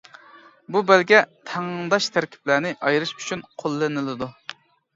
[0.75, 1.19] بۇ بەلگە
[1.51, 4.35] تەڭداش تەركىبلەرنى ئايرىش ئۈچۈن قوللىنىلىدۇ.